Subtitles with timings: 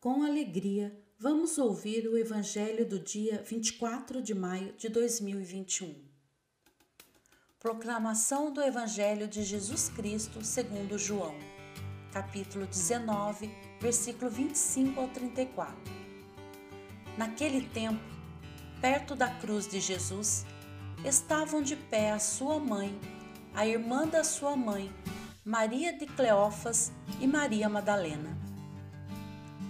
[0.00, 5.92] Com alegria, vamos ouvir o Evangelho do dia 24 de maio de 2021.
[7.58, 11.34] Proclamação do Evangelho de Jesus Cristo segundo João,
[12.12, 13.50] capítulo 19,
[13.80, 15.76] versículo 25 ao 34.
[17.16, 18.00] Naquele tempo,
[18.80, 20.46] perto da cruz de Jesus,
[21.04, 22.96] estavam de pé a sua mãe,
[23.52, 24.94] a irmã da sua mãe,
[25.44, 28.47] Maria de Cleófas e Maria Madalena.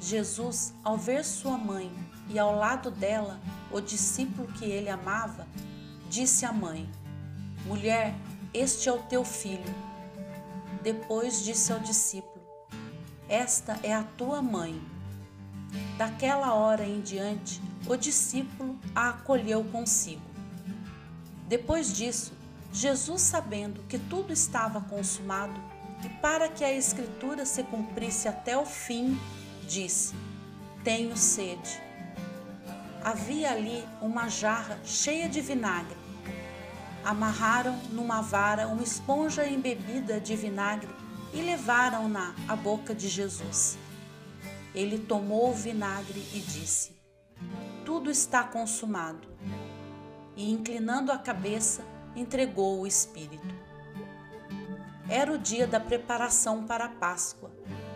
[0.00, 1.92] Jesus, ao ver sua mãe
[2.28, 5.46] e ao lado dela o discípulo que ele amava,
[6.08, 6.88] disse à mãe:
[7.64, 8.14] Mulher,
[8.52, 9.74] este é o teu filho.
[10.82, 12.44] Depois disse ao discípulo:
[13.28, 14.80] Esta é a tua mãe.
[15.98, 20.22] Daquela hora em diante, o discípulo a acolheu consigo.
[21.48, 22.32] Depois disso,
[22.72, 25.58] Jesus, sabendo que tudo estava consumado
[26.04, 29.18] e para que a Escritura se cumprisse até o fim,
[29.66, 30.14] disse:
[30.82, 31.82] Tenho sede.
[33.04, 35.96] Havia ali uma jarra cheia de vinagre.
[37.04, 40.88] Amarraram numa vara uma esponja embebida de vinagre
[41.32, 43.78] e levaram-na à boca de Jesus.
[44.74, 46.96] Ele tomou o vinagre e disse:
[47.84, 49.28] Tudo está consumado.
[50.36, 53.54] E, inclinando a cabeça, entregou o Espírito.
[55.08, 57.50] Era o dia da preparação para a Páscoa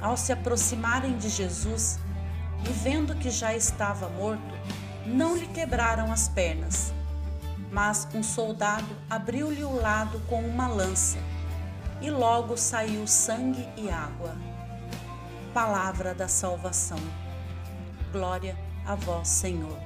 [0.00, 1.98] Ao se aproximarem de Jesus
[2.68, 4.54] e vendo que já estava morto,
[5.04, 6.92] não lhe quebraram as pernas,
[7.72, 11.18] mas um soldado abriu-lhe o lado com uma lança,
[12.00, 14.36] e logo saiu sangue e água.
[15.52, 16.98] Palavra da salvação.
[18.12, 18.56] Glória
[18.86, 19.78] a vós, Senhor.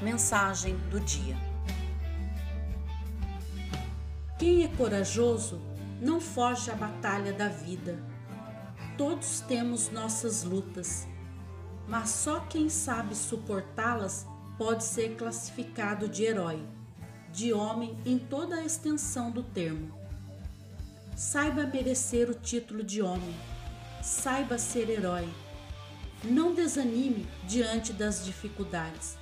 [0.00, 1.36] Mensagem do dia.
[4.38, 5.60] Quem é corajoso
[6.00, 8.15] não foge à batalha da vida
[8.96, 11.06] Todos temos nossas lutas,
[11.86, 14.26] mas só quem sabe suportá-las
[14.56, 16.66] pode ser classificado de herói,
[17.30, 19.94] de homem em toda a extensão do termo.
[21.14, 23.36] Saiba merecer o título de homem,
[24.02, 25.28] saiba ser herói.
[26.24, 29.18] Não desanime diante das dificuldades.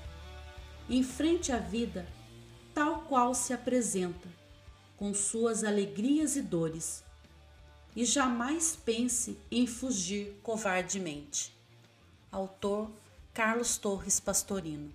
[0.89, 2.07] Enfrente a vida
[2.73, 4.29] tal qual se apresenta,
[4.97, 7.03] com suas alegrias e dores
[7.95, 11.55] e jamais pense em fugir covardemente.
[12.31, 12.91] Autor
[13.33, 14.93] Carlos Torres Pastorino